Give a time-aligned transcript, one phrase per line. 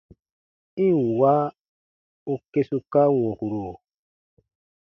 [0.85, 1.31] I ǹ wa
[2.31, 3.65] u kesuka wɔ̃kuru!